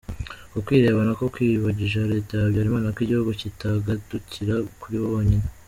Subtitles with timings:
[0.47, 5.47] Uko kwireba nako kwibagije leta ya Habyalimana ko igihugu kitagatukira kuri bo bonyine.